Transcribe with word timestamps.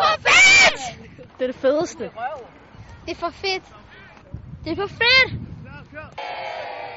for 0.00 0.14
fedt! 0.28 0.82
Det 1.38 1.44
er 1.44 1.52
det 1.52 1.56
fedeste. 1.56 2.04
Det 3.06 3.10
er 3.16 3.20
for 3.24 3.30
fedt. 3.30 3.64
Det 4.64 4.72
er 4.72 4.76
for 4.76 4.90
fedt! 5.02 5.30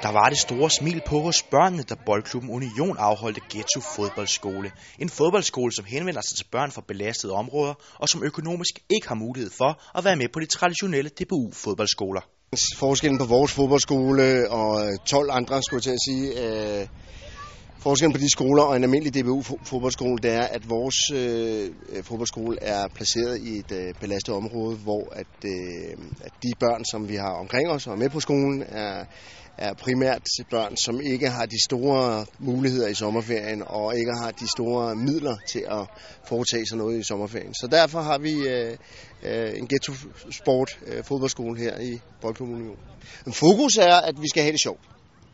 Der 0.03 0.11
var 0.11 0.29
det 0.29 0.37
store 0.37 0.69
smil 0.69 1.01
på 1.05 1.19
hos 1.19 1.43
børnene, 1.43 1.83
da 1.83 1.95
Boldklubben 2.05 2.49
Union 2.49 2.97
afholdte 2.99 3.41
Ghetto 3.49 3.79
Fodboldskole. 3.95 4.71
En 4.99 5.09
fodboldskole, 5.09 5.71
som 5.71 5.85
henvender 5.85 6.21
sig 6.21 6.37
til 6.37 6.47
børn 6.51 6.71
fra 6.71 6.81
belastede 6.87 7.33
områder, 7.33 7.73
og 7.95 8.09
som 8.09 8.23
økonomisk 8.23 8.79
ikke 8.89 9.07
har 9.07 9.15
mulighed 9.15 9.51
for 9.57 9.81
at 9.97 10.05
være 10.05 10.15
med 10.15 10.27
på 10.33 10.39
de 10.39 10.45
traditionelle 10.45 11.09
DBU-fodboldskoler. 11.09 12.21
Forskellen 12.77 13.17
på 13.17 13.25
vores 13.25 13.51
fodboldskole 13.51 14.51
og 14.51 14.89
12 15.05 15.29
andre, 15.31 15.63
skulle 15.63 15.77
jeg 15.77 15.83
til 15.83 15.91
at 15.91 16.03
sige, 16.07 16.25
øh, 16.81 16.87
forskellen 17.83 18.13
på 18.13 18.17
de 18.17 18.29
skoler 18.29 18.63
og 18.63 18.75
en 18.75 18.83
almindelig 18.83 19.13
DBU-fodboldskole, 19.13 20.17
det 20.17 20.31
er, 20.31 20.41
at 20.41 20.69
vores 20.69 21.11
øh, 21.13 21.69
øh, 21.89 22.03
fodboldskole 22.03 22.57
er 22.61 22.87
placeret 22.87 23.39
i 23.41 23.57
et 23.57 23.71
øh, 23.71 23.93
belastet 23.99 24.35
område, 24.35 24.75
hvor 24.75 25.09
at, 25.11 25.45
øh, 25.45 25.97
at 26.21 26.31
de 26.43 26.51
børn, 26.59 26.85
som 26.85 27.09
vi 27.09 27.15
har 27.15 27.33
omkring 27.43 27.69
os 27.69 27.87
og 27.87 27.97
med 27.97 28.09
på 28.09 28.19
skolen, 28.19 28.63
er, 28.67 29.05
er 29.57 29.73
primært 29.73 30.21
børn, 30.49 30.77
som 30.77 31.01
ikke 31.01 31.29
har 31.29 31.45
de 31.45 31.63
store 31.65 32.25
muligheder 32.39 32.87
i 32.87 32.93
sommerferien 32.93 33.63
og 33.65 33.97
ikke 33.97 34.11
har 34.21 34.31
de 34.31 34.47
store 34.47 34.95
midler 34.95 35.35
til 35.47 35.65
at 35.69 35.87
foretage 36.27 36.65
sig 36.65 36.77
noget 36.77 36.99
i 36.99 37.03
sommerferien. 37.03 37.53
Så 37.53 37.67
derfor 37.71 38.01
har 38.01 38.17
vi 38.17 38.33
øh, 38.33 38.77
øh, 39.23 39.59
en 39.59 39.67
ghetto-sport 39.67 40.79
øh, 40.87 41.03
fodboldskole 41.03 41.59
her 41.59 41.79
i 41.79 41.99
Boldklub 42.21 42.49
Union. 42.49 42.77
Men 43.25 43.33
fokus 43.33 43.77
er, 43.77 43.95
at 43.95 44.15
vi 44.21 44.27
skal 44.27 44.43
have 44.43 44.51
det 44.51 44.59
sjovt. 44.59 44.92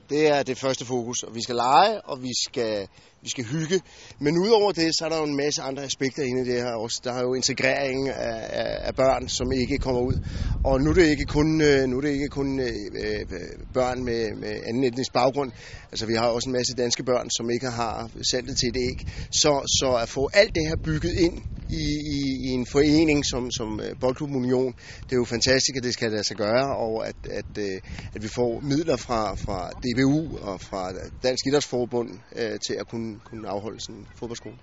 Det 0.10 0.28
er 0.28 0.44
det 0.44 0.58
første 0.58 0.86
fokus, 0.86 1.24
og 1.24 1.36
vi 1.36 1.42
skal 1.42 1.56
lege, 1.56 2.02
og 2.02 2.24
vi 2.24 2.32
skal, 2.46 2.88
vi 3.22 3.30
skal 3.30 3.44
hygge. 3.44 3.82
Men 4.20 4.38
udover 4.38 4.72
det, 4.72 4.96
så 4.98 5.06
er 5.06 5.10
der 5.10 5.18
jo 5.18 5.24
en 5.24 5.36
masse 5.36 5.62
andre 5.62 5.84
aspekter 5.84 6.24
inde 6.24 6.42
i 6.42 6.46
det 6.46 6.62
her 6.62 6.74
også. 6.74 7.02
Der 7.04 7.14
er 7.14 7.22
jo 7.22 7.34
integrering 7.34 8.10
af, 8.10 8.48
af, 8.62 8.88
af 8.88 8.96
børn, 8.96 9.28
som 9.28 9.52
ikke 9.52 9.78
kommer 9.78 10.02
ud. 10.02 10.18
Og 10.64 10.82
nu 10.82 10.90
er 10.90 10.94
det 10.94 11.08
ikke 11.08 11.26
kun, 11.26 11.62
øh, 11.62 11.88
nu 11.88 11.98
er 11.98 12.02
det 12.02 12.10
ikke 12.10 12.28
kun 12.28 12.60
øh, 12.60 12.68
øh, 13.04 13.26
børn 13.74 14.04
med, 14.04 14.36
med 14.36 14.54
anden 14.66 14.84
etnisk 14.84 15.14
baggrund. 15.14 15.52
Altså 15.92 16.06
vi 16.06 16.14
har 16.14 16.28
også 16.28 16.50
en 16.50 16.54
masse 16.54 16.74
danske 16.78 17.04
børn, 17.04 17.30
som 17.38 17.50
ikke 17.50 17.70
har 17.70 18.10
saltet 18.32 18.58
til 18.58 18.70
et 18.70 18.78
æg. 18.78 19.08
Så, 19.32 19.78
så 19.80 20.00
at 20.02 20.10
få 20.10 20.30
alt 20.34 20.56
det 20.56 20.68
her 20.68 20.76
bygget 20.76 21.14
ind 21.14 21.42
i, 21.70 21.86
i, 22.18 22.20
i 22.48 22.50
en 22.60 22.66
forening 22.66 23.26
som, 23.26 23.52
som 23.52 23.80
øh, 23.80 24.00
Boldklub 24.00 24.30
Union, 24.30 24.74
det 25.04 25.12
er 25.12 25.16
jo 25.16 25.26
fantastisk, 25.26 25.78
at 25.78 25.84
det 25.84 25.94
skal 25.94 26.12
lade 26.12 26.24
sig 26.24 26.38
gøre, 26.38 26.76
og 26.76 27.08
at, 27.08 27.16
at, 27.32 27.52
øh, 27.58 27.80
at 28.16 28.24
vi 28.24 28.28
får 28.28 28.60
midler 28.60 28.98
fra, 28.98 29.36
fra 29.36 29.70
DBU 29.84 30.38
og 30.50 30.62
fra 30.62 30.92
Dansk 31.24 31.46
Idrætsforbund 31.48 32.10
øh, 32.36 32.60
til 32.68 32.76
at 32.80 32.88
kunne, 32.88 33.20
kunne 33.26 33.50
afholde 33.50 33.80
sådan 33.80 33.96
en 33.96 34.08
fodboldskole. 34.20 34.56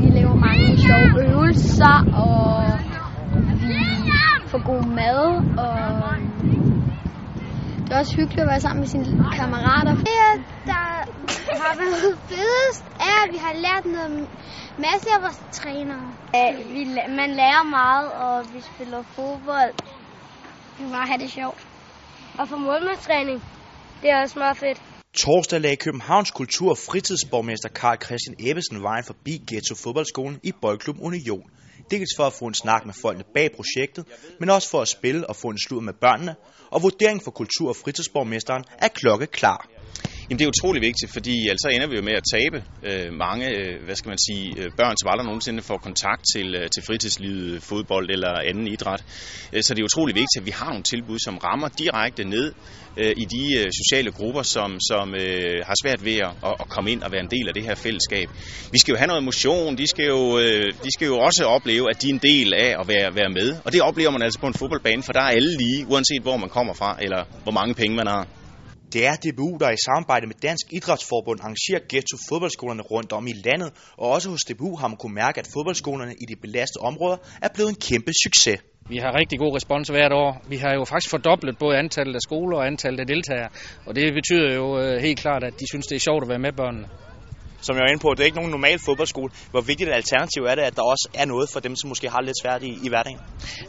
Vi 0.00 0.06
laver 0.18 0.34
mange 0.34 0.66
sjove 0.86 1.10
øvelser, 1.30 1.96
og 2.24 2.48
vi 3.62 3.76
får 4.50 4.60
god 4.72 4.84
mad, 5.00 5.20
og 5.64 5.74
det 7.84 7.92
er 7.92 7.98
også 7.98 8.16
hyggeligt 8.16 8.40
at 8.40 8.48
være 8.48 8.60
sammen 8.60 8.80
med 8.80 8.88
sine 8.88 9.06
kammerater. 9.38 9.94
Det, 9.94 10.18
der 10.66 11.03
været 11.78 12.18
fedest, 12.28 12.84
er, 13.00 13.16
at 13.24 13.32
vi 13.32 13.38
har 13.46 13.54
lært 13.66 13.84
noget 13.84 14.28
masse 14.78 15.08
af 15.16 15.22
vores 15.22 15.40
trænere. 15.52 16.06
Vi, 16.74 16.84
man 17.20 17.30
lærer 17.40 17.62
meget, 17.62 18.12
og 18.12 18.54
vi 18.54 18.60
spiller 18.74 19.02
fodbold. 19.02 19.74
Vi 20.78 20.84
må 20.84 20.90
bare 20.90 21.06
have 21.06 21.18
det 21.18 21.30
sjovt. 21.30 21.66
Og 22.38 22.48
for 22.48 22.56
målmandstræning, 22.56 23.44
det 24.02 24.10
er 24.10 24.22
også 24.22 24.38
meget 24.38 24.56
fedt. 24.56 24.82
Torsdag 25.14 25.60
lagde 25.60 25.76
Københavns 25.76 26.30
Kultur- 26.30 26.70
og 26.70 26.78
Fritidsborgmester 26.78 27.68
Karl 27.68 27.98
Christian 28.04 28.36
Ebbesen 28.38 28.82
vejen 28.82 29.04
forbi 29.04 29.42
Ghetto 29.48 29.74
Fodboldskolen 29.74 30.40
i 30.42 30.52
Boldklub 30.60 30.96
Union. 31.00 31.50
Dels 31.90 32.10
for 32.16 32.24
at 32.24 32.32
få 32.32 32.44
en 32.44 32.54
snak 32.54 32.86
med 32.86 32.94
folkene 33.02 33.24
bag 33.34 33.50
projektet, 33.56 34.04
men 34.40 34.50
også 34.50 34.70
for 34.70 34.80
at 34.82 34.88
spille 34.88 35.26
og 35.26 35.36
få 35.36 35.48
en 35.48 35.58
slud 35.58 35.80
med 35.80 35.92
børnene, 35.92 36.34
og 36.70 36.82
vurderingen 36.82 37.24
for 37.24 37.30
Kultur- 37.30 37.68
og 37.68 37.76
Fritidsborgmesteren 37.76 38.64
er 38.78 38.88
klokke 38.88 39.26
klar. 39.26 39.68
Jamen 40.30 40.38
det 40.38 40.44
er 40.44 40.48
utrolig 40.48 40.82
vigtigt, 40.82 41.12
fordi 41.12 41.48
altså 41.48 41.68
ender 41.68 41.86
vi 41.86 41.96
jo 41.96 42.02
med 42.02 42.12
at 42.12 42.24
tabe 42.34 42.64
øh, 42.82 43.12
mange, 43.12 43.46
øh, 43.58 43.84
hvad 43.84 43.94
skal 43.94 44.08
man 44.08 44.18
sige, 44.18 44.54
øh, 44.58 44.70
børn, 44.76 44.96
som 44.96 45.08
aldrig 45.10 45.26
nogensinde 45.26 45.62
får 45.62 45.78
kontakt 45.78 46.22
til, 46.34 46.54
øh, 46.54 46.70
til 46.74 46.82
fritidslivet, 46.86 47.62
fodbold 47.62 48.10
eller 48.10 48.32
anden 48.50 48.66
idræt. 48.68 49.04
Øh, 49.52 49.62
så 49.62 49.74
det 49.74 49.80
er 49.80 49.84
utrolig 49.84 50.14
vigtigt, 50.14 50.40
at 50.40 50.46
vi 50.46 50.50
har 50.50 50.68
nogle 50.68 50.82
tilbud, 50.82 51.18
som 51.18 51.38
rammer 51.38 51.68
direkte 51.68 52.24
ned 52.24 52.52
øh, 52.96 53.12
i 53.16 53.24
de 53.34 53.44
øh, 53.58 53.66
sociale 53.80 54.10
grupper, 54.10 54.42
som, 54.42 54.80
som 54.90 55.14
øh, 55.14 55.56
har 55.68 55.76
svært 55.82 56.04
ved 56.04 56.16
at, 56.16 56.32
at 56.60 56.68
komme 56.68 56.90
ind 56.92 57.02
og 57.02 57.12
være 57.12 57.20
en 57.20 57.30
del 57.30 57.48
af 57.48 57.54
det 57.54 57.62
her 57.62 57.74
fællesskab. 57.74 58.28
Vi 58.72 58.78
skal 58.78 58.92
jo 58.92 58.98
have 58.98 59.08
noget 59.08 59.24
motion, 59.24 59.78
de 59.78 59.86
skal 59.86 60.06
jo, 60.06 60.38
øh, 60.38 60.66
de 60.84 60.90
skal 60.94 61.06
jo 61.06 61.18
også 61.18 61.44
opleve, 61.44 61.90
at 61.90 62.02
de 62.02 62.06
er 62.08 62.12
en 62.12 62.24
del 62.32 62.54
af 62.54 62.70
at 62.80 62.88
være, 62.88 63.14
være 63.14 63.30
med. 63.38 63.56
Og 63.64 63.72
det 63.72 63.80
oplever 63.82 64.10
man 64.10 64.22
altså 64.22 64.40
på 64.40 64.46
en 64.46 64.54
fodboldbane, 64.54 65.02
for 65.02 65.12
der 65.12 65.20
er 65.20 65.32
alle 65.38 65.56
lige, 65.56 65.86
uanset 65.88 66.22
hvor 66.22 66.36
man 66.36 66.48
kommer 66.48 66.74
fra, 66.74 66.96
eller 67.02 67.24
hvor 67.42 67.52
mange 67.52 67.74
penge 67.74 67.96
man 67.96 68.06
har. 68.06 68.26
Det 68.94 69.06
er 69.06 69.14
DBU, 69.24 69.56
der 69.60 69.70
i 69.70 69.76
samarbejde 69.86 70.26
med 70.26 70.34
Dansk 70.42 70.66
Idrætsforbund 70.72 71.40
arrangerer 71.40 71.80
ghetto 71.88 72.16
fodboldskolerne 72.28 72.82
rundt 72.82 73.12
om 73.12 73.26
i 73.26 73.32
landet, 73.32 73.70
og 73.96 74.06
også 74.10 74.30
hos 74.30 74.44
DBU 74.48 74.76
har 74.76 74.88
man 74.88 74.96
kunnet 74.96 75.14
mærke, 75.14 75.38
at 75.40 75.48
fodboldskolerne 75.54 76.14
i 76.22 76.24
de 76.30 76.36
belastede 76.36 76.82
områder 76.90 77.16
er 77.42 77.48
blevet 77.54 77.70
en 77.70 77.80
kæmpe 77.88 78.12
succes. 78.24 78.60
Vi 78.88 78.96
har 78.96 79.18
rigtig 79.20 79.38
god 79.38 79.56
respons 79.56 79.88
hvert 79.88 80.12
år. 80.12 80.30
Vi 80.48 80.56
har 80.56 80.74
jo 80.74 80.84
faktisk 80.84 81.10
fordoblet 81.10 81.58
både 81.58 81.78
antallet 81.78 82.14
af 82.14 82.20
skoler 82.20 82.56
og 82.58 82.66
antallet 82.66 83.00
af 83.00 83.06
deltagere, 83.06 83.48
og 83.86 83.96
det 83.96 84.14
betyder 84.18 84.54
jo 84.54 84.66
øh, 84.80 85.02
helt 85.06 85.18
klart, 85.18 85.44
at 85.44 85.54
de 85.60 85.66
synes, 85.72 85.86
det 85.86 85.96
er 85.96 86.00
sjovt 86.08 86.22
at 86.24 86.28
være 86.28 86.38
med 86.46 86.52
børnene 86.52 86.88
som 87.66 87.72
jeg 87.76 87.82
var 87.84 87.90
inde 87.92 88.02
på, 88.02 88.08
det 88.14 88.20
er 88.20 88.24
ikke 88.30 88.40
nogen 88.42 88.50
normal 88.50 88.78
fodboldskole. 88.86 89.30
Hvor 89.50 89.60
vigtigt 89.60 89.88
et 89.88 89.94
alternativ 89.94 90.42
er 90.50 90.54
det, 90.54 90.62
at 90.62 90.76
der 90.76 90.82
også 90.82 91.08
er 91.14 91.26
noget 91.32 91.46
for 91.52 91.60
dem, 91.60 91.74
som 91.76 91.88
måske 91.88 92.06
har 92.14 92.20
lidt 92.20 92.38
svært 92.42 92.62
i, 92.62 92.72
i 92.86 92.88
hverdagen? 92.88 93.18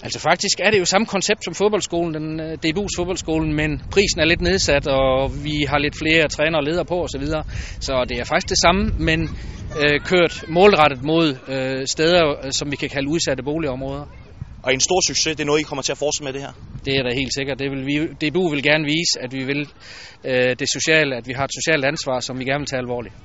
Altså 0.04 0.20
faktisk 0.20 0.58
er 0.60 0.70
det 0.72 0.80
jo 0.80 0.86
samme 0.86 1.08
koncept 1.16 1.44
som 1.44 1.54
fodboldskolen, 1.56 2.14
den 2.14 2.28
uh, 2.40 2.52
DBU's 2.64 2.96
fodboldskolen, 2.98 3.54
men 3.54 3.70
prisen 3.92 4.20
er 4.20 4.26
lidt 4.26 4.42
nedsat, 4.42 4.88
og 4.88 5.44
vi 5.44 5.56
har 5.70 5.78
lidt 5.78 5.96
flere 6.02 6.28
trænere 6.28 6.60
og 6.62 6.64
ledere 6.64 6.86
på 6.86 6.98
osv. 7.04 7.08
Så, 7.08 7.20
videre. 7.20 7.44
så 7.80 8.06
det 8.10 8.20
er 8.20 8.24
faktisk 8.24 8.50
det 8.50 8.60
samme, 8.66 8.82
men 9.00 9.20
uh, 9.82 9.98
kørt 10.12 10.44
målrettet 10.48 11.04
mod 11.04 11.28
uh, 11.30 11.84
steder, 11.96 12.52
som 12.52 12.72
vi 12.72 12.76
kan 12.76 12.90
kalde 12.90 13.10
udsatte 13.10 13.44
boligområder. 13.44 14.06
Og 14.66 14.74
en 14.74 14.80
stor 14.80 15.02
succes, 15.08 15.36
det 15.36 15.44
er 15.44 15.46
noget, 15.46 15.60
I 15.60 15.64
kommer 15.64 15.82
til 15.82 15.92
at 15.92 15.98
fortsætte 15.98 16.24
med 16.24 16.34
det 16.34 16.42
her? 16.42 16.54
Det 16.86 16.94
er 16.98 17.04
da 17.04 17.16
helt 17.16 17.34
sikkert. 17.38 17.60
Det 17.60 17.72
vil 17.72 17.86
vi, 17.86 17.96
DBU 18.22 18.50
vil 18.50 18.64
gerne 18.64 18.86
vise, 18.86 19.14
at 19.22 19.34
vi 19.34 19.44
vil 19.44 19.62
øh, 20.24 20.56
det 20.60 20.70
sociale, 20.70 21.16
at 21.16 21.28
vi 21.28 21.34
har 21.34 21.44
et 21.44 21.56
socialt 21.60 21.86
ansvar, 21.86 22.20
som 22.20 22.40
vi 22.40 22.46
gerne 22.46 22.60
vil 22.60 22.68
tage 22.68 22.80
alvorligt. 22.80 23.16